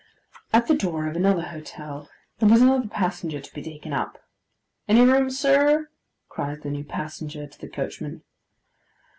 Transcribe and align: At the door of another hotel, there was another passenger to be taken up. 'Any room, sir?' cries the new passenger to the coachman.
At 0.51 0.65
the 0.65 0.73
door 0.73 1.07
of 1.07 1.15
another 1.15 1.43
hotel, 1.43 2.09
there 2.39 2.49
was 2.49 2.59
another 2.59 2.87
passenger 2.87 3.39
to 3.39 3.53
be 3.53 3.61
taken 3.61 3.93
up. 3.93 4.17
'Any 4.87 5.01
room, 5.05 5.29
sir?' 5.29 5.89
cries 6.27 6.61
the 6.61 6.71
new 6.71 6.83
passenger 6.83 7.45
to 7.45 7.59
the 7.61 7.67
coachman. 7.69 8.23